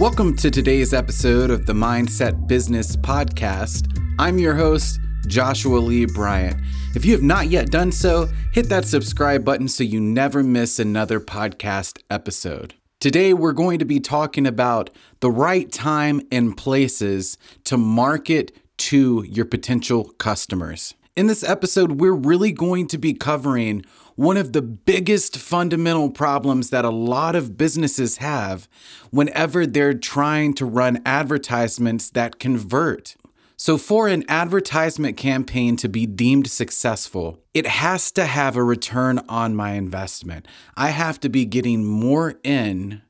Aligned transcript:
Welcome 0.00 0.34
to 0.36 0.50
today's 0.50 0.94
episode 0.94 1.50
of 1.50 1.66
the 1.66 1.74
Mindset 1.74 2.46
Business 2.46 2.96
Podcast. 2.96 4.00
I'm 4.18 4.38
your 4.38 4.54
host, 4.54 4.98
Joshua 5.26 5.76
Lee 5.76 6.06
Bryant. 6.06 6.58
If 6.94 7.04
you 7.04 7.12
have 7.12 7.22
not 7.22 7.48
yet 7.48 7.70
done 7.70 7.92
so, 7.92 8.26
hit 8.54 8.70
that 8.70 8.86
subscribe 8.86 9.44
button 9.44 9.68
so 9.68 9.84
you 9.84 10.00
never 10.00 10.42
miss 10.42 10.78
another 10.78 11.20
podcast 11.20 12.00
episode. 12.08 12.72
Today, 12.98 13.34
we're 13.34 13.52
going 13.52 13.78
to 13.78 13.84
be 13.84 14.00
talking 14.00 14.46
about 14.46 14.88
the 15.20 15.30
right 15.30 15.70
time 15.70 16.22
and 16.32 16.56
places 16.56 17.36
to 17.64 17.76
market 17.76 18.56
to 18.78 19.22
your 19.28 19.44
potential 19.44 20.04
customers. 20.16 20.94
In 21.14 21.26
this 21.26 21.44
episode, 21.44 22.00
we're 22.00 22.14
really 22.14 22.52
going 22.52 22.86
to 22.86 22.96
be 22.96 23.12
covering 23.12 23.84
one 24.20 24.36
of 24.36 24.52
the 24.52 24.60
biggest 24.60 25.38
fundamental 25.38 26.10
problems 26.10 26.68
that 26.68 26.84
a 26.84 26.90
lot 26.90 27.34
of 27.34 27.56
businesses 27.56 28.18
have 28.18 28.68
whenever 29.10 29.64
they're 29.64 29.94
trying 29.94 30.52
to 30.52 30.66
run 30.66 31.00
advertisements 31.06 32.10
that 32.10 32.38
convert. 32.38 33.16
So, 33.56 33.78
for 33.78 34.08
an 34.08 34.24
advertisement 34.28 35.16
campaign 35.16 35.74
to 35.76 35.88
be 35.88 36.04
deemed 36.04 36.50
successful, 36.50 37.38
it 37.54 37.66
has 37.66 38.10
to 38.12 38.26
have 38.26 38.56
a 38.56 38.62
return 38.62 39.20
on 39.26 39.56
my 39.56 39.72
investment. 39.72 40.46
I 40.76 40.90
have 40.90 41.18
to 41.20 41.30
be 41.30 41.46
getting 41.46 41.86
more 41.86 42.34
in 42.44 43.00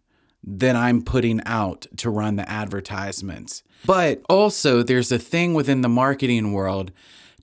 than 0.45 0.77
I'm 0.77 1.03
putting 1.03 1.41
out 1.45 1.89
to 1.97 2.09
run 2.09 2.37
the 2.37 2.49
advertisements. 2.49 3.65
But 3.85 4.23
also, 4.29 4.85
there's 4.85 5.11
a 5.11 5.19
thing 5.19 5.55
within 5.55 5.81
the 5.81 5.89
marketing 5.89 6.53
world 6.53 6.93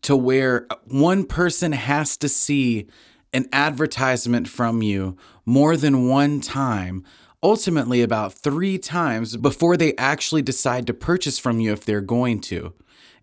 to 0.03 0.15
where 0.15 0.67
one 0.85 1.25
person 1.25 1.73
has 1.73 2.15
to 2.15 2.29
see 2.29 2.87
an 3.37 3.47
advertisement 3.53 4.49
from 4.49 4.81
you 4.81 5.15
more 5.45 5.77
than 5.77 6.07
one 6.09 6.41
time, 6.41 7.03
ultimately 7.43 8.01
about 8.01 8.33
three 8.33 8.79
times 8.79 9.37
before 9.37 9.77
they 9.77 9.95
actually 9.95 10.41
decide 10.41 10.87
to 10.87 10.93
purchase 10.93 11.37
from 11.37 11.59
you 11.59 11.71
if 11.71 11.85
they're 11.85 12.01
going 12.01 12.41
to. 12.41 12.73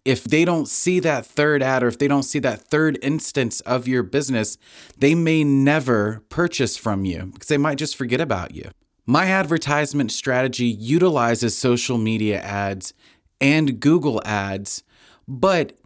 If 0.05 0.23
they 0.23 0.45
don't 0.45 0.69
see 0.69 1.01
that 1.01 1.27
third 1.27 1.65
ad 1.65 1.83
or 1.83 1.89
if 1.89 1.99
they 1.99 2.07
don't 2.07 2.23
see 2.23 2.39
that 2.39 2.61
third 2.61 2.97
instance 3.03 3.61
of 3.63 3.89
your 3.89 4.05
business, 4.05 4.57
they 4.97 5.17
may 5.17 5.43
never 5.43 6.23
purchase 6.29 6.77
from 6.77 7.05
you 7.05 7.31
because 7.33 7.49
they 7.49 7.59
might 7.59 7.79
just 7.79 7.97
forget 7.97 8.21
about 8.21 8.55
you. 8.55 8.71
My 9.07 9.27
advertisement 9.27 10.13
strategy 10.13 10.67
utilizes 10.67 11.59
social 11.59 11.99
media 11.99 12.41
ads 12.41 12.95
and 13.41 13.81
Google 13.81 14.23
ads, 14.25 14.85
but 15.27 15.77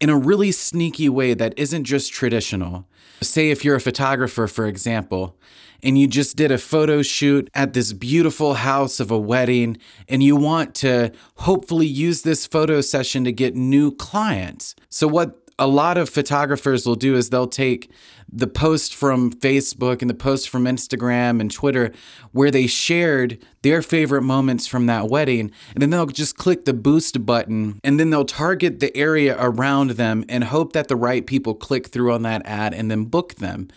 in 0.00 0.10
a 0.10 0.16
really 0.16 0.52
sneaky 0.52 1.08
way 1.08 1.34
that 1.34 1.54
isn't 1.56 1.84
just 1.84 2.12
traditional. 2.12 2.86
Say, 3.20 3.50
if 3.50 3.64
you're 3.64 3.76
a 3.76 3.80
photographer, 3.80 4.46
for 4.46 4.66
example, 4.66 5.36
and 5.82 5.98
you 5.98 6.06
just 6.06 6.36
did 6.36 6.50
a 6.50 6.58
photo 6.58 7.02
shoot 7.02 7.48
at 7.54 7.72
this 7.72 7.92
beautiful 7.92 8.54
house 8.54 9.00
of 9.00 9.10
a 9.10 9.18
wedding, 9.18 9.76
and 10.08 10.22
you 10.22 10.36
want 10.36 10.74
to 10.76 11.12
hopefully 11.36 11.86
use 11.86 12.22
this 12.22 12.46
photo 12.46 12.80
session 12.80 13.24
to 13.24 13.32
get 13.32 13.54
new 13.54 13.94
clients. 13.94 14.74
So, 14.88 15.08
what 15.08 15.47
a 15.58 15.66
lot 15.66 15.98
of 15.98 16.08
photographers 16.08 16.86
will 16.86 16.94
do 16.94 17.16
is 17.16 17.30
they'll 17.30 17.46
take 17.46 17.90
the 18.30 18.46
post 18.46 18.94
from 18.94 19.32
Facebook 19.32 20.00
and 20.02 20.10
the 20.10 20.14
post 20.14 20.48
from 20.48 20.64
Instagram 20.64 21.40
and 21.40 21.50
Twitter 21.50 21.92
where 22.32 22.50
they 22.50 22.66
shared 22.66 23.38
their 23.62 23.82
favorite 23.82 24.22
moments 24.22 24.66
from 24.66 24.86
that 24.86 25.08
wedding. 25.08 25.50
And 25.74 25.82
then 25.82 25.90
they'll 25.90 26.06
just 26.06 26.36
click 26.36 26.64
the 26.64 26.74
boost 26.74 27.24
button 27.26 27.80
and 27.82 27.98
then 27.98 28.10
they'll 28.10 28.24
target 28.24 28.80
the 28.80 28.96
area 28.96 29.36
around 29.38 29.92
them 29.92 30.24
and 30.28 30.44
hope 30.44 30.74
that 30.74 30.88
the 30.88 30.96
right 30.96 31.26
people 31.26 31.54
click 31.54 31.88
through 31.88 32.12
on 32.12 32.22
that 32.22 32.42
ad 32.44 32.74
and 32.74 32.90
then 32.90 33.04
book 33.06 33.36
them. 33.36 33.68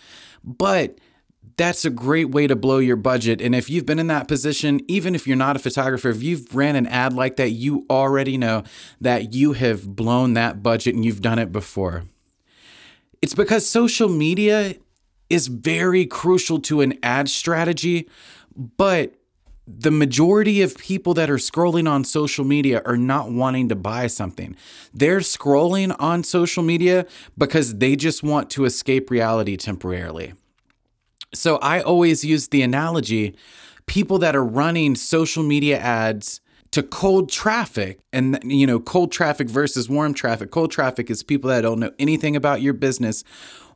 But 0.44 0.98
that's 1.56 1.84
a 1.84 1.90
great 1.90 2.30
way 2.30 2.46
to 2.46 2.56
blow 2.56 2.78
your 2.78 2.96
budget. 2.96 3.40
And 3.40 3.54
if 3.54 3.68
you've 3.68 3.86
been 3.86 3.98
in 3.98 4.06
that 4.08 4.28
position, 4.28 4.80
even 4.88 5.14
if 5.14 5.26
you're 5.26 5.36
not 5.36 5.56
a 5.56 5.58
photographer, 5.58 6.08
if 6.08 6.22
you've 6.22 6.54
ran 6.54 6.76
an 6.76 6.86
ad 6.86 7.12
like 7.12 7.36
that, 7.36 7.50
you 7.50 7.86
already 7.90 8.38
know 8.38 8.62
that 9.00 9.34
you 9.34 9.52
have 9.52 9.94
blown 9.96 10.34
that 10.34 10.62
budget 10.62 10.94
and 10.94 11.04
you've 11.04 11.22
done 11.22 11.38
it 11.38 11.52
before. 11.52 12.04
It's 13.20 13.34
because 13.34 13.66
social 13.66 14.08
media 14.08 14.74
is 15.30 15.46
very 15.48 16.06
crucial 16.06 16.60
to 16.60 16.80
an 16.80 16.94
ad 17.02 17.28
strategy, 17.28 18.08
but 18.54 19.14
the 19.66 19.92
majority 19.92 20.60
of 20.60 20.76
people 20.76 21.14
that 21.14 21.30
are 21.30 21.36
scrolling 21.36 21.88
on 21.88 22.04
social 22.04 22.44
media 22.44 22.82
are 22.84 22.96
not 22.96 23.30
wanting 23.30 23.68
to 23.68 23.76
buy 23.76 24.08
something. 24.08 24.56
They're 24.92 25.20
scrolling 25.20 25.94
on 25.98 26.24
social 26.24 26.62
media 26.62 27.06
because 27.38 27.76
they 27.76 27.94
just 27.94 28.22
want 28.22 28.50
to 28.50 28.64
escape 28.64 29.10
reality 29.10 29.56
temporarily. 29.56 30.34
So 31.34 31.56
I 31.56 31.80
always 31.80 32.24
use 32.24 32.48
the 32.48 32.62
analogy 32.62 33.34
people 33.86 34.18
that 34.18 34.36
are 34.36 34.44
running 34.44 34.94
social 34.94 35.42
media 35.42 35.78
ads 35.78 36.40
to 36.70 36.82
cold 36.82 37.30
traffic 37.30 37.98
and 38.12 38.38
you 38.44 38.66
know 38.66 38.80
cold 38.80 39.12
traffic 39.12 39.48
versus 39.48 39.88
warm 39.88 40.14
traffic. 40.14 40.50
Cold 40.50 40.70
traffic 40.70 41.10
is 41.10 41.22
people 41.22 41.50
that 41.50 41.62
don't 41.62 41.78
know 41.78 41.92
anything 41.98 42.34
about 42.36 42.62
your 42.62 42.72
business. 42.72 43.24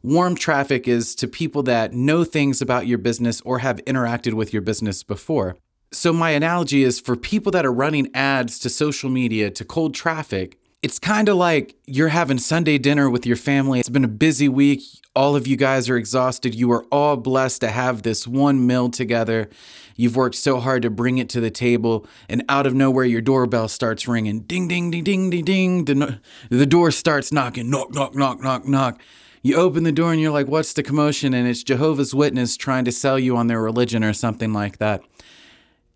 Warm 0.02 0.36
traffic 0.36 0.86
is 0.86 1.14
to 1.16 1.28
people 1.28 1.62
that 1.64 1.92
know 1.92 2.24
things 2.24 2.62
about 2.62 2.86
your 2.86 2.98
business 2.98 3.40
or 3.42 3.58
have 3.58 3.84
interacted 3.84 4.34
with 4.34 4.52
your 4.52 4.62
business 4.62 5.02
before. 5.02 5.56
So 5.92 6.12
my 6.12 6.30
analogy 6.30 6.82
is 6.82 7.00
for 7.00 7.16
people 7.16 7.52
that 7.52 7.66
are 7.66 7.72
running 7.72 8.10
ads 8.14 8.58
to 8.60 8.70
social 8.70 9.10
media 9.10 9.50
to 9.50 9.64
cold 9.64 9.94
traffic 9.94 10.58
it's 10.86 11.00
kind 11.00 11.28
of 11.28 11.34
like 11.34 11.74
you're 11.86 12.10
having 12.10 12.38
Sunday 12.38 12.78
dinner 12.78 13.10
with 13.10 13.26
your 13.26 13.34
family. 13.34 13.80
It's 13.80 13.88
been 13.88 14.04
a 14.04 14.08
busy 14.08 14.48
week. 14.48 14.84
All 15.16 15.34
of 15.34 15.44
you 15.44 15.56
guys 15.56 15.90
are 15.90 15.96
exhausted. 15.96 16.54
You 16.54 16.70
are 16.70 16.84
all 16.92 17.16
blessed 17.16 17.62
to 17.62 17.70
have 17.70 18.02
this 18.02 18.24
one 18.24 18.64
meal 18.64 18.88
together. 18.88 19.48
You've 19.96 20.14
worked 20.14 20.36
so 20.36 20.60
hard 20.60 20.82
to 20.82 20.90
bring 20.90 21.18
it 21.18 21.28
to 21.30 21.40
the 21.40 21.50
table, 21.50 22.06
and 22.28 22.44
out 22.48 22.68
of 22.68 22.74
nowhere, 22.74 23.04
your 23.04 23.20
doorbell 23.20 23.66
starts 23.66 24.06
ringing. 24.06 24.42
Ding, 24.42 24.68
ding, 24.68 24.92
ding, 24.92 25.02
ding, 25.02 25.28
ding, 25.28 25.44
ding. 25.44 25.84
The, 25.86 26.20
the 26.50 26.66
door 26.66 26.92
starts 26.92 27.32
knocking. 27.32 27.68
Knock, 27.68 27.92
knock, 27.92 28.14
knock, 28.14 28.40
knock, 28.40 28.64
knock. 28.64 29.00
You 29.42 29.56
open 29.56 29.82
the 29.82 29.90
door 29.90 30.12
and 30.12 30.20
you're 30.20 30.30
like, 30.30 30.46
what's 30.46 30.72
the 30.72 30.84
commotion? 30.84 31.34
And 31.34 31.48
it's 31.48 31.64
Jehovah's 31.64 32.14
Witness 32.14 32.56
trying 32.56 32.84
to 32.84 32.92
sell 32.92 33.18
you 33.18 33.36
on 33.36 33.48
their 33.48 33.60
religion 33.60 34.04
or 34.04 34.12
something 34.12 34.52
like 34.52 34.78
that. 34.78 35.02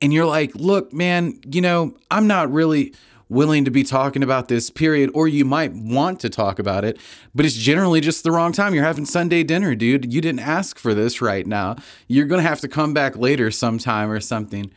And 0.03 0.13
you're 0.13 0.27
like, 0.27 0.53
look, 0.57 0.93
man, 0.93 1.39
you 1.47 1.61
know, 1.61 1.95
I'm 2.11 2.27
not 2.27 2.51
really 2.51 2.93
willing 3.31 3.65
to 3.65 3.71
be 3.71 3.83
talking 3.83 4.23
about 4.23 4.49
this 4.49 4.69
period, 4.69 5.11
or 5.15 5.29
you 5.29 5.45
might 5.45 5.73
want 5.73 6.21
to 6.21 6.29
talk 6.29 6.59
about 6.59 6.85
it, 6.85 6.99
but 7.35 7.47
it's 7.47 7.57
generally 7.57 8.01
just 8.01 8.25
the 8.25 8.33
wrong 8.33 8.53
time. 8.53 8.75
You're 8.75 8.85
having 8.85 9.07
Sunday 9.07 9.43
dinner, 9.43 9.75
dude. 9.75 10.13
You 10.13 10.21
didn't 10.21 10.41
ask 10.41 10.79
for 10.79 10.93
this 10.93 11.23
right 11.23 11.47
now. 11.47 11.77
You're 12.09 12.27
going 12.27 12.43
to 12.43 12.49
have 12.49 12.61
to 12.61 12.69
come 12.69 12.93
back 12.93 13.17
later 13.17 13.51
sometime 13.51 14.11
or 14.11 14.21
something. 14.21 14.71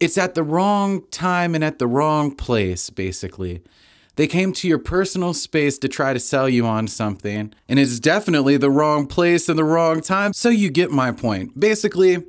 It's 0.00 0.16
at 0.16 0.34
the 0.34 0.42
wrong 0.42 1.04
time 1.10 1.54
and 1.54 1.62
at 1.62 1.78
the 1.78 1.86
wrong 1.86 2.34
place, 2.34 2.88
basically. 2.88 3.62
They 4.16 4.26
came 4.26 4.52
to 4.54 4.68
your 4.68 4.78
personal 4.78 5.34
space 5.34 5.78
to 5.78 5.88
try 5.88 6.12
to 6.12 6.20
sell 6.20 6.48
you 6.48 6.66
on 6.66 6.88
something, 6.88 7.54
and 7.68 7.78
it's 7.78 8.00
definitely 8.00 8.56
the 8.56 8.70
wrong 8.70 9.06
place 9.06 9.48
and 9.48 9.58
the 9.58 9.64
wrong 9.64 10.00
time. 10.00 10.32
So 10.32 10.48
you 10.48 10.70
get 10.70 10.90
my 10.90 11.12
point. 11.12 11.58
Basically, 11.60 12.24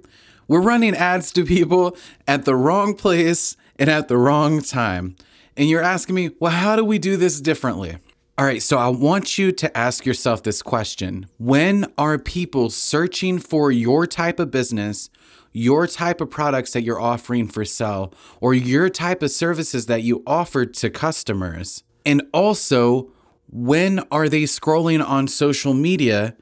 we're 0.47 0.61
running 0.61 0.95
ads 0.95 1.31
to 1.33 1.45
people 1.45 1.97
at 2.27 2.45
the 2.45 2.55
wrong 2.55 2.93
place 2.93 3.55
and 3.79 3.89
at 3.89 4.09
the 4.09 4.17
wrong 4.17 4.61
time. 4.61 5.15
And 5.61 5.69
you're 5.69 5.83
asking 5.83 6.15
me, 6.15 6.31
well, 6.39 6.51
how 6.51 6.75
do 6.75 6.83
we 6.83 6.97
do 6.97 7.17
this 7.17 7.39
differently? 7.39 7.95
All 8.35 8.45
right, 8.45 8.63
so 8.63 8.79
I 8.79 8.87
want 8.87 9.37
you 9.37 9.51
to 9.51 9.77
ask 9.77 10.07
yourself 10.07 10.41
this 10.41 10.63
question 10.63 11.27
When 11.37 11.85
are 11.99 12.17
people 12.17 12.71
searching 12.71 13.37
for 13.37 13.71
your 13.71 14.07
type 14.07 14.39
of 14.39 14.49
business, 14.49 15.11
your 15.53 15.85
type 15.85 16.19
of 16.19 16.31
products 16.31 16.73
that 16.73 16.81
you're 16.81 16.99
offering 16.99 17.47
for 17.47 17.63
sale, 17.63 18.11
or 18.39 18.55
your 18.55 18.89
type 18.89 19.21
of 19.21 19.29
services 19.29 19.85
that 19.85 20.01
you 20.01 20.23
offer 20.25 20.65
to 20.65 20.89
customers? 20.89 21.83
And 22.07 22.23
also, 22.33 23.11
when 23.47 23.99
are 24.11 24.29
they 24.29 24.45
scrolling 24.45 25.07
on 25.07 25.27
social 25.27 25.75
media 25.75 26.35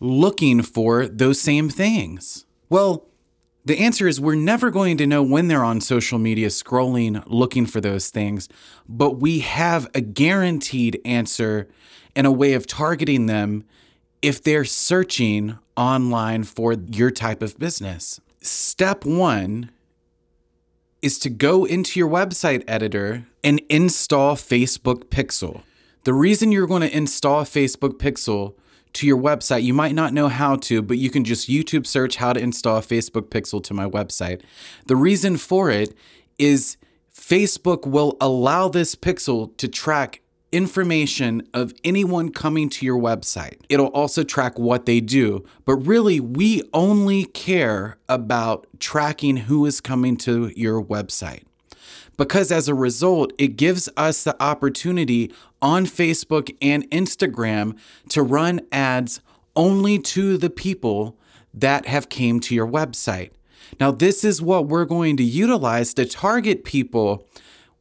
looking 0.00 0.62
for 0.62 1.06
those 1.06 1.40
same 1.40 1.68
things? 1.68 2.46
Well, 2.68 3.06
the 3.66 3.80
answer 3.80 4.06
is 4.06 4.20
we're 4.20 4.36
never 4.36 4.70
going 4.70 4.96
to 4.96 5.06
know 5.08 5.24
when 5.24 5.48
they're 5.48 5.64
on 5.64 5.80
social 5.80 6.20
media 6.20 6.46
scrolling 6.48 7.22
looking 7.26 7.66
for 7.66 7.80
those 7.80 8.10
things, 8.10 8.48
but 8.88 9.18
we 9.18 9.40
have 9.40 9.90
a 9.92 10.00
guaranteed 10.00 11.00
answer 11.04 11.68
and 12.14 12.28
a 12.28 12.32
way 12.32 12.52
of 12.52 12.68
targeting 12.68 13.26
them 13.26 13.64
if 14.22 14.40
they're 14.40 14.64
searching 14.64 15.58
online 15.76 16.44
for 16.44 16.74
your 16.74 17.10
type 17.10 17.42
of 17.42 17.58
business. 17.58 18.20
Step 18.40 19.04
one 19.04 19.70
is 21.02 21.18
to 21.18 21.28
go 21.28 21.64
into 21.64 21.98
your 21.98 22.08
website 22.08 22.62
editor 22.68 23.26
and 23.42 23.60
install 23.68 24.36
Facebook 24.36 25.06
Pixel. 25.06 25.62
The 26.04 26.14
reason 26.14 26.52
you're 26.52 26.68
going 26.68 26.82
to 26.82 26.96
install 26.96 27.42
Facebook 27.42 27.94
Pixel 27.94 28.54
to 28.96 29.06
your 29.06 29.18
website. 29.18 29.62
You 29.62 29.74
might 29.74 29.94
not 29.94 30.12
know 30.12 30.28
how 30.28 30.56
to, 30.56 30.82
but 30.82 30.98
you 30.98 31.10
can 31.10 31.24
just 31.24 31.48
YouTube 31.48 31.86
search 31.86 32.16
how 32.16 32.32
to 32.32 32.40
install 32.40 32.78
a 32.78 32.82
Facebook 32.82 33.28
Pixel 33.30 33.62
to 33.64 33.74
my 33.74 33.86
website. 33.88 34.42
The 34.86 34.96
reason 34.96 35.36
for 35.36 35.70
it 35.70 35.94
is 36.38 36.76
Facebook 37.14 37.86
will 37.86 38.16
allow 38.20 38.68
this 38.68 38.94
pixel 38.94 39.56
to 39.56 39.68
track 39.68 40.20
information 40.52 41.42
of 41.52 41.74
anyone 41.82 42.30
coming 42.30 42.68
to 42.70 42.86
your 42.86 42.98
website. 42.98 43.56
It'll 43.68 43.88
also 43.88 44.22
track 44.22 44.58
what 44.58 44.86
they 44.86 45.00
do, 45.00 45.44
but 45.64 45.74
really, 45.76 46.20
we 46.20 46.62
only 46.72 47.24
care 47.24 47.98
about 48.08 48.66
tracking 48.78 49.36
who 49.38 49.66
is 49.66 49.80
coming 49.80 50.16
to 50.18 50.52
your 50.56 50.82
website. 50.82 51.42
because 52.16 52.50
as 52.50 52.68
a 52.68 52.74
result, 52.74 53.32
it 53.38 53.56
gives 53.56 53.88
us 53.96 54.24
the 54.24 54.40
opportunity 54.42 55.32
on 55.62 55.86
Facebook 55.86 56.54
and 56.60 56.88
Instagram 56.90 57.76
to 58.10 58.22
run 58.22 58.60
ads 58.70 59.20
only 59.54 59.98
to 59.98 60.36
the 60.36 60.50
people 60.50 61.16
that 61.54 61.86
have 61.86 62.08
came 62.08 62.40
to 62.40 62.54
your 62.54 62.66
website. 62.66 63.30
Now, 63.80 63.90
this 63.90 64.22
is 64.22 64.42
what 64.42 64.68
we're 64.68 64.84
going 64.84 65.16
to 65.16 65.24
utilize 65.24 65.94
to 65.94 66.04
target 66.04 66.64
people 66.64 67.26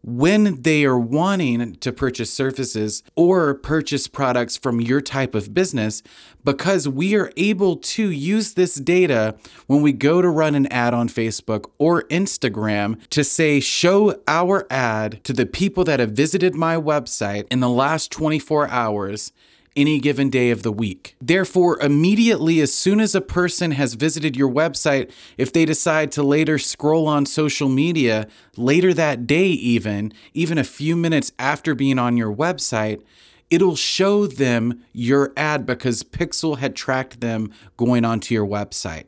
when 0.05 0.61
they 0.61 0.85
are 0.85 0.99
wanting 0.99 1.73
to 1.77 1.91
purchase 1.91 2.31
services 2.31 3.01
or 3.15 3.55
purchase 3.55 4.07
products 4.07 4.55
from 4.55 4.79
your 4.79 5.01
type 5.01 5.33
of 5.33 5.51
business 5.51 6.03
because 6.43 6.87
we 6.87 7.15
are 7.15 7.31
able 7.37 7.75
to 7.75 8.11
use 8.11 8.53
this 8.53 8.75
data 8.75 9.35
when 9.65 9.81
we 9.81 9.91
go 9.91 10.21
to 10.21 10.29
run 10.29 10.53
an 10.53 10.67
ad 10.67 10.93
on 10.93 11.09
Facebook 11.09 11.71
or 11.79 12.03
Instagram 12.03 12.99
to 13.09 13.23
say, 13.23 13.59
show 13.59 14.21
our 14.27 14.67
ad 14.69 15.23
to 15.23 15.33
the 15.33 15.47
people 15.47 15.83
that 15.83 15.99
have 15.99 16.11
visited 16.11 16.53
my 16.53 16.75
website 16.75 17.47
in 17.49 17.59
the 17.59 17.69
last 17.69 18.11
24 18.11 18.69
hours 18.69 19.31
any 19.75 19.99
given 19.99 20.29
day 20.29 20.51
of 20.51 20.63
the 20.63 20.71
week. 20.71 21.15
Therefore, 21.21 21.79
immediately 21.81 22.61
as 22.61 22.73
soon 22.73 22.99
as 22.99 23.13
a 23.13 23.21
person 23.21 23.71
has 23.71 23.95
visited 23.95 24.35
your 24.35 24.49
website, 24.49 25.11
if 25.37 25.51
they 25.51 25.65
decide 25.65 26.11
to 26.13 26.23
later 26.23 26.57
scroll 26.57 27.07
on 27.07 27.25
social 27.25 27.67
media, 27.67 28.27
later 28.55 28.93
that 28.93 29.27
day, 29.27 29.47
even, 29.47 30.13
even 30.33 30.57
a 30.57 30.63
few 30.63 30.95
minutes 30.95 31.31
after 31.37 31.75
being 31.75 31.99
on 31.99 32.15
your 32.17 32.33
website, 32.33 33.01
it'll 33.49 33.75
show 33.75 34.27
them 34.27 34.83
your 34.93 35.33
ad 35.35 35.65
because 35.65 36.03
Pixel 36.03 36.57
had 36.59 36.75
tracked 36.75 37.21
them 37.21 37.51
going 37.77 38.05
onto 38.05 38.33
your 38.33 38.47
website. 38.47 39.05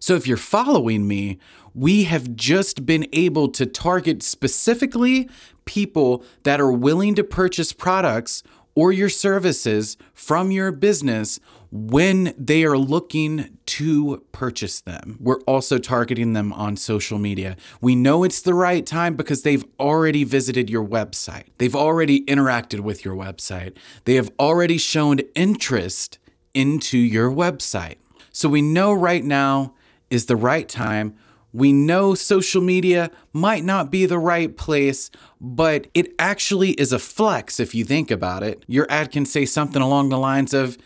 So 0.00 0.14
if 0.14 0.26
you're 0.26 0.36
following 0.36 1.08
me, 1.08 1.38
we 1.74 2.04
have 2.04 2.36
just 2.36 2.86
been 2.86 3.06
able 3.12 3.48
to 3.48 3.66
target 3.66 4.22
specifically 4.22 5.28
people 5.66 6.24
that 6.44 6.60
are 6.60 6.72
willing 6.72 7.14
to 7.14 7.24
purchase 7.24 7.72
products 7.72 8.42
or 8.76 8.92
your 8.92 9.08
services 9.08 9.96
from 10.14 10.52
your 10.52 10.70
business 10.70 11.40
when 11.72 12.32
they 12.38 12.62
are 12.62 12.78
looking 12.78 13.58
to 13.64 14.22
purchase 14.30 14.80
them. 14.80 15.16
We're 15.18 15.40
also 15.40 15.78
targeting 15.78 16.34
them 16.34 16.52
on 16.52 16.76
social 16.76 17.18
media. 17.18 17.56
We 17.80 17.96
know 17.96 18.22
it's 18.22 18.42
the 18.42 18.54
right 18.54 18.86
time 18.86 19.16
because 19.16 19.42
they've 19.42 19.64
already 19.80 20.22
visited 20.22 20.70
your 20.70 20.86
website, 20.86 21.46
they've 21.58 21.74
already 21.74 22.24
interacted 22.26 22.80
with 22.80 23.04
your 23.04 23.16
website, 23.16 23.76
they 24.04 24.14
have 24.14 24.30
already 24.38 24.78
shown 24.78 25.18
interest 25.34 26.18
into 26.54 26.98
your 26.98 27.30
website. 27.30 27.96
So 28.30 28.48
we 28.48 28.62
know 28.62 28.92
right 28.92 29.24
now 29.24 29.74
is 30.10 30.26
the 30.26 30.36
right 30.36 30.68
time 30.68 31.16
we 31.52 31.72
know 31.72 32.14
social 32.14 32.60
media 32.62 33.10
might 33.32 33.64
not 33.64 33.90
be 33.90 34.06
the 34.06 34.18
right 34.18 34.56
place, 34.56 35.10
but 35.40 35.86
it 35.94 36.12
actually 36.18 36.72
is 36.72 36.92
a 36.92 36.98
flex 36.98 37.58
if 37.58 37.74
you 37.74 37.84
think 37.84 38.10
about 38.10 38.42
it. 38.42 38.64
Your 38.66 38.86
ad 38.90 39.10
can 39.10 39.24
say 39.24 39.46
something 39.46 39.80
along 39.80 40.08
the 40.08 40.18
lines 40.18 40.52
of, 40.52 40.76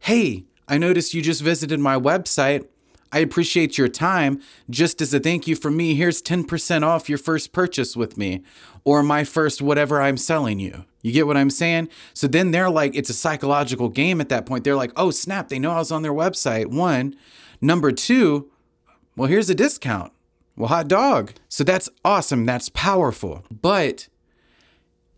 Hey, 0.00 0.44
I 0.66 0.78
noticed 0.78 1.14
you 1.14 1.22
just 1.22 1.42
visited 1.42 1.80
my 1.80 1.98
website. 1.98 2.66
I 3.10 3.20
appreciate 3.20 3.78
your 3.78 3.88
time. 3.88 4.40
Just 4.68 5.00
as 5.00 5.14
a 5.14 5.20
thank 5.20 5.46
you 5.46 5.56
from 5.56 5.76
me, 5.76 5.94
here's 5.94 6.22
10% 6.22 6.82
off 6.82 7.08
your 7.08 7.18
first 7.18 7.52
purchase 7.52 7.96
with 7.96 8.18
me 8.18 8.42
or 8.84 9.02
my 9.02 9.24
first 9.24 9.62
whatever 9.62 10.00
I'm 10.00 10.16
selling 10.16 10.58
you. 10.58 10.84
You 11.02 11.12
get 11.12 11.26
what 11.26 11.36
I'm 11.36 11.50
saying? 11.50 11.88
So 12.12 12.26
then 12.26 12.50
they're 12.50 12.70
like, 12.70 12.94
it's 12.94 13.10
a 13.10 13.14
psychological 13.14 13.88
game 13.88 14.20
at 14.20 14.28
that 14.28 14.44
point. 14.46 14.64
They're 14.64 14.76
like, 14.76 14.92
oh, 14.96 15.10
snap, 15.10 15.48
they 15.48 15.58
know 15.58 15.72
I 15.72 15.78
was 15.78 15.92
on 15.92 16.02
their 16.02 16.12
website. 16.12 16.66
One. 16.66 17.14
Number 17.60 17.92
two, 17.92 18.50
well, 19.18 19.28
here's 19.28 19.50
a 19.50 19.54
discount. 19.54 20.12
Well, 20.56 20.68
hot 20.68 20.86
dog. 20.86 21.32
So 21.48 21.64
that's 21.64 21.88
awesome. 22.04 22.46
That's 22.46 22.68
powerful. 22.68 23.44
But 23.50 24.08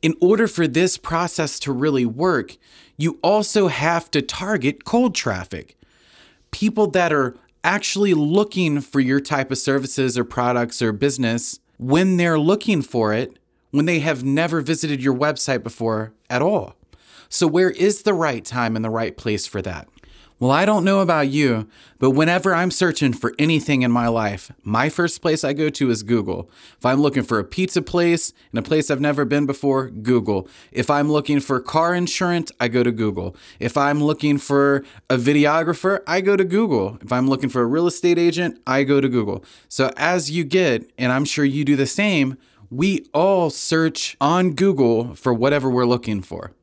in 0.01 0.15
order 0.21 0.49
for 0.49 0.67
this 0.67 0.97
process 0.97 1.59
to 1.61 1.73
really 1.73 2.07
work, 2.07 2.57
you 2.97 3.19
also 3.23 3.69
have 3.69 4.11
to 4.13 4.23
target 4.23 4.85
cold 4.85 5.15
traffic. 5.15 5.77
People 6.51 6.87
that 6.89 7.13
are 7.13 7.37
actually 7.63 8.15
looking 8.15 8.81
for 8.81 9.01
your 9.01 9.21
type 9.21 9.51
of 9.51 9.59
services 9.59 10.17
or 10.17 10.25
products 10.25 10.81
or 10.81 10.93
business 10.93 11.61
when 11.77 12.17
they're 12.17 12.39
looking 12.39 12.81
for 12.81 13.13
it, 13.13 13.39
when 13.71 13.85
they 13.85 14.01
have 14.01 14.25
never 14.25 14.63
visited 14.63 15.03
your 15.03 15.15
website 15.15 15.63
before 15.63 16.15
at 16.31 16.41
all. 16.41 16.75
So, 17.29 17.47
where 17.47 17.71
is 17.71 18.03
the 18.03 18.15
right 18.15 18.45
time 18.45 18.77
and 18.77 18.85
the 18.85 18.91
right 18.91 19.17
place 19.17 19.47
for 19.47 19.63
that? 19.63 19.89
Well, 20.41 20.53
I 20.53 20.65
don't 20.65 20.87
know 20.87 21.01
about 21.01 21.29
you, 21.29 21.69
but 21.99 22.13
whenever 22.13 22.55
I'm 22.55 22.71
searching 22.71 23.13
for 23.13 23.35
anything 23.39 23.83
in 23.83 23.93
my 23.93 24.09
life, 24.09 24.51
my 24.63 24.89
first 24.89 25.21
place 25.21 25.45
I 25.45 25.53
go 25.53 25.69
to 25.69 25.91
is 25.91 26.03
Google. 26.03 26.51
If 26.79 26.87
I'm 26.87 27.03
looking 27.03 27.25
for 27.25 27.39
a 27.39 27.45
pizza 27.45 27.83
place 27.83 28.33
in 28.51 28.59
a 28.59 28.63
place 28.63 28.91
I've 28.91 29.03
never 29.03 29.27
been 29.27 29.45
before, 29.45 29.91
Google. 29.91 30.49
If 30.73 30.89
I'm 30.89 31.13
looking 31.13 31.41
for 31.41 31.61
car 31.61 31.95
insurance, 31.95 32.51
I 32.59 32.69
go 32.69 32.83
to 32.83 32.91
Google. 32.91 33.37
If 33.59 33.77
I'm 33.77 34.03
looking 34.03 34.39
for 34.39 34.83
a 35.11 35.19
videographer, 35.19 36.01
I 36.07 36.23
go 36.23 36.37
to 36.37 36.45
Google. 36.45 36.97
If 37.03 37.13
I'm 37.13 37.29
looking 37.29 37.51
for 37.51 37.61
a 37.61 37.67
real 37.67 37.87
estate 37.87 38.17
agent, 38.17 38.63
I 38.67 38.85
go 38.85 39.03
to 39.03 39.11
Google. 39.11 39.45
So 39.69 39.91
as 39.99 40.31
you 40.31 40.45
get, 40.45 40.91
and 40.97 41.13
I'm 41.13 41.27
sure 41.27 41.45
you 41.45 41.67
do 41.67 41.77
the 41.77 41.85
same, 41.85 42.39
we 42.71 43.05
all 43.13 43.51
search 43.51 44.17
on 44.23 44.53
Google 44.53 45.15
for 45.17 45.35
whatever 45.35 45.69
we're 45.69 45.85
looking 45.85 46.23
for. 46.23 46.55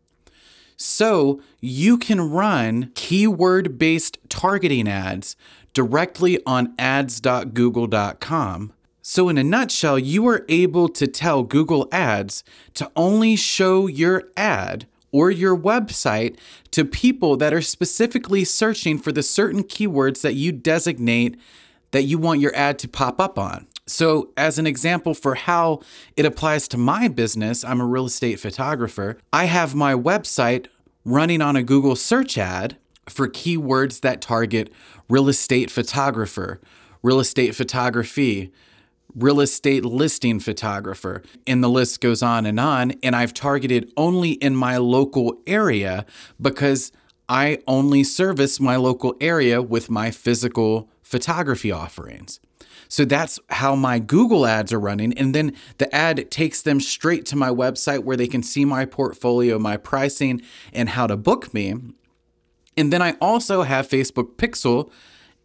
So 0.78 1.42
you 1.60 1.98
can 1.98 2.22
run 2.22 2.92
keyword 2.96 3.78
based 3.78 4.20
targeting 4.30 4.88
ads 4.88 5.36
directly 5.74 6.40
on 6.46 6.74
ads.google.com. 6.80 8.74
So, 9.02 9.30
in 9.30 9.38
a 9.38 9.44
nutshell, 9.44 9.98
you 9.98 10.28
are 10.28 10.46
able 10.50 10.90
to 10.90 11.08
tell 11.08 11.44
Google 11.44 11.88
Ads 11.94 12.44
to 12.74 12.92
only 12.94 13.38
show 13.38 13.88
your 13.88 14.24
ad 14.36 14.86
or 15.14 15.32
your 15.32 15.58
website 15.58 16.38
to 16.72 16.84
people 16.84 17.38
that 17.38 17.54
are 17.54 17.62
specifically 17.62 18.44
searching 18.44 18.98
for 18.98 19.14
the 19.14 19.24
certain 19.24 19.64
keywords 19.64 20.22
that 20.22 20.34
you 20.34 20.52
designate 20.52 21.40
that 21.92 22.04
you 22.04 22.18
want 22.18 22.42
your 22.42 22.54
ad 22.56 22.78
to 22.80 22.88
pop 22.90 23.22
up 23.22 23.40
on. 23.40 23.68
So, 23.90 24.32
as 24.36 24.60
an 24.60 24.68
example 24.68 25.14
for 25.14 25.36
how 25.36 25.80
it 26.18 26.26
applies 26.26 26.68
to 26.70 26.78
my 26.78 27.08
business, 27.08 27.64
I'm 27.64 27.80
a 27.80 27.86
real 27.86 28.08
estate 28.08 28.38
photographer. 28.38 29.18
I 29.32 29.46
have 29.46 29.74
my 29.74 29.94
website 29.94 30.68
running 31.06 31.42
on 31.42 31.56
a 31.56 31.64
Google 31.64 31.96
search 31.96 32.38
ad 32.38 32.78
for 33.08 33.30
keywords 33.30 34.02
that 34.02 34.20
target 34.20 34.74
real 35.08 35.30
estate 35.30 35.72
photographer, 35.72 36.60
real 37.02 37.22
estate 37.22 37.56
photography, 37.56 38.52
real 39.16 39.40
estate 39.40 39.86
listing 39.86 40.42
photographer, 40.42 41.24
and 41.48 41.64
the 41.64 41.70
list 41.70 42.02
goes 42.02 42.22
on 42.22 42.46
and 42.46 42.60
on. 42.60 42.92
And 43.02 43.16
I've 43.16 43.34
targeted 43.34 43.90
only 43.96 44.32
in 44.32 44.54
my 44.54 44.76
local 44.76 45.40
area 45.48 46.06
because 46.42 46.92
I 47.30 47.60
only 47.68 48.04
service 48.04 48.60
my 48.60 48.76
local 48.76 49.16
area 49.22 49.62
with 49.62 49.90
my 49.90 50.12
physical 50.12 50.90
photography 51.02 51.72
offerings. 51.72 52.42
So 52.88 53.06
that's 53.06 53.40
how 53.50 53.76
my 53.76 54.00
Google 54.00 54.46
ads 54.46 54.72
are 54.74 54.80
running. 54.80 55.18
And 55.18 55.34
then 55.36 55.56
the 55.78 55.94
ad 55.94 56.30
takes 56.32 56.62
them 56.62 56.80
straight 56.80 57.26
to 57.28 57.36
my 57.36 57.50
website 57.50 58.04
where 58.04 58.18
they 58.18 58.28
can 58.28 58.44
see 58.44 58.66
my 58.66 58.86
portfolio, 58.86 59.60
my 59.60 59.78
pricing, 59.78 60.42
and 60.74 60.90
how 60.90 61.08
to 61.08 61.18
book 61.18 61.54
me. 61.54 61.76
And 62.76 62.94
then 62.94 63.02
I 63.02 63.14
also 63.14 63.64
have 63.64 63.90
Facebook 63.90 64.36
Pixel 64.36 64.92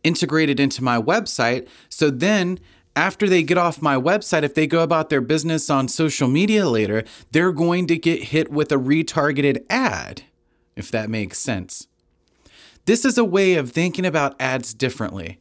integrated 0.02 0.60
into 0.60 0.84
my 0.84 1.00
website. 1.00 1.68
So 1.88 2.10
then 2.10 2.58
after 2.94 3.28
they 3.28 3.42
get 3.42 3.56
off 3.56 3.80
my 3.80 3.96
website, 3.96 4.42
if 4.42 4.54
they 4.54 4.66
go 4.66 4.82
about 4.82 5.08
their 5.08 5.20
business 5.20 5.70
on 5.70 5.88
social 5.88 6.28
media 6.28 6.68
later, 6.68 7.04
they're 7.30 7.52
going 7.52 7.86
to 7.86 7.96
get 7.96 8.24
hit 8.24 8.50
with 8.50 8.70
a 8.70 8.76
retargeted 8.76 9.64
ad, 9.70 10.22
if 10.76 10.90
that 10.90 11.08
makes 11.08 11.38
sense. 11.38 11.86
This 12.84 13.04
is 13.04 13.16
a 13.16 13.24
way 13.24 13.54
of 13.54 13.70
thinking 13.70 14.04
about 14.04 14.36
ads 14.40 14.74
differently. 14.74 15.38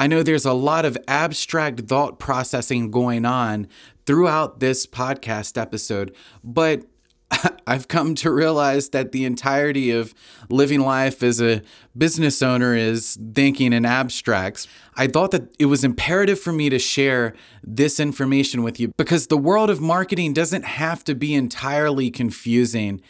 I 0.00 0.06
know 0.06 0.22
there's 0.22 0.46
a 0.46 0.54
lot 0.54 0.86
of 0.86 0.96
abstract 1.06 1.80
thought 1.80 2.18
processing 2.18 2.90
going 2.90 3.26
on 3.26 3.68
throughout 4.06 4.58
this 4.58 4.86
podcast 4.86 5.60
episode, 5.60 6.16
but 6.42 6.86
I've 7.66 7.86
come 7.86 8.14
to 8.14 8.30
realize 8.30 8.88
that 8.88 9.12
the 9.12 9.26
entirety 9.26 9.90
of 9.90 10.14
living 10.48 10.80
life 10.80 11.22
as 11.22 11.42
a 11.42 11.60
business 11.94 12.40
owner 12.40 12.74
is 12.74 13.18
thinking 13.34 13.74
in 13.74 13.84
abstracts. 13.84 14.66
I 14.96 15.06
thought 15.06 15.32
that 15.32 15.54
it 15.58 15.66
was 15.66 15.84
imperative 15.84 16.40
for 16.40 16.52
me 16.54 16.70
to 16.70 16.78
share 16.78 17.34
this 17.62 18.00
information 18.00 18.62
with 18.62 18.80
you 18.80 18.92
because 18.96 19.26
the 19.26 19.36
world 19.36 19.68
of 19.68 19.82
marketing 19.82 20.32
doesn't 20.32 20.64
have 20.64 21.04
to 21.04 21.14
be 21.14 21.34
entirely 21.34 22.10
confusing. 22.10 23.02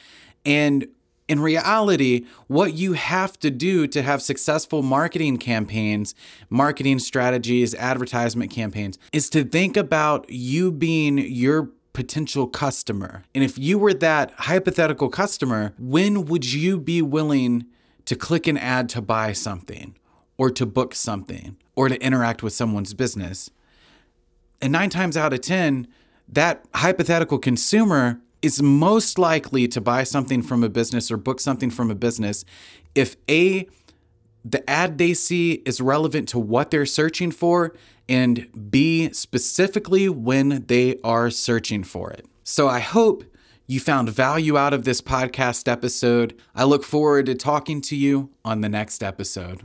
And 0.44 0.88
in 1.30 1.38
reality, 1.38 2.26
what 2.48 2.74
you 2.74 2.94
have 2.94 3.38
to 3.38 3.52
do 3.52 3.86
to 3.86 4.02
have 4.02 4.20
successful 4.20 4.82
marketing 4.82 5.36
campaigns, 5.36 6.12
marketing 6.48 6.98
strategies, 6.98 7.72
advertisement 7.76 8.50
campaigns 8.50 8.98
is 9.12 9.30
to 9.30 9.44
think 9.44 9.76
about 9.76 10.28
you 10.28 10.72
being 10.72 11.18
your 11.18 11.70
potential 11.92 12.48
customer. 12.48 13.22
And 13.32 13.44
if 13.44 13.56
you 13.56 13.78
were 13.78 13.94
that 13.94 14.32
hypothetical 14.38 15.08
customer, 15.08 15.72
when 15.78 16.24
would 16.24 16.52
you 16.52 16.80
be 16.80 17.00
willing 17.00 17.64
to 18.06 18.16
click 18.16 18.48
an 18.48 18.58
ad 18.58 18.88
to 18.88 19.00
buy 19.00 19.32
something 19.32 19.96
or 20.36 20.50
to 20.50 20.66
book 20.66 20.96
something 20.96 21.56
or 21.76 21.88
to 21.88 22.02
interact 22.02 22.42
with 22.42 22.52
someone's 22.52 22.92
business? 22.92 23.50
And 24.60 24.72
nine 24.72 24.90
times 24.90 25.16
out 25.16 25.32
of 25.32 25.42
10, 25.42 25.86
that 26.26 26.64
hypothetical 26.74 27.38
consumer 27.38 28.20
is 28.42 28.62
most 28.62 29.18
likely 29.18 29.68
to 29.68 29.80
buy 29.80 30.04
something 30.04 30.42
from 30.42 30.64
a 30.64 30.68
business 30.68 31.10
or 31.10 31.16
book 31.16 31.40
something 31.40 31.70
from 31.70 31.90
a 31.90 31.94
business 31.94 32.44
if 32.94 33.16
A, 33.28 33.68
the 34.44 34.68
ad 34.68 34.98
they 34.98 35.14
see 35.14 35.62
is 35.66 35.80
relevant 35.80 36.28
to 36.30 36.38
what 36.38 36.70
they're 36.70 36.86
searching 36.86 37.30
for, 37.30 37.74
and 38.08 38.48
B, 38.70 39.12
specifically 39.12 40.08
when 40.08 40.64
they 40.66 40.98
are 41.04 41.30
searching 41.30 41.84
for 41.84 42.10
it. 42.10 42.26
So 42.42 42.68
I 42.68 42.80
hope 42.80 43.24
you 43.66 43.78
found 43.78 44.08
value 44.10 44.56
out 44.58 44.74
of 44.74 44.84
this 44.84 45.00
podcast 45.00 45.70
episode. 45.70 46.36
I 46.54 46.64
look 46.64 46.82
forward 46.82 47.26
to 47.26 47.34
talking 47.36 47.80
to 47.82 47.96
you 47.96 48.30
on 48.44 48.62
the 48.62 48.68
next 48.68 49.02
episode. 49.02 49.62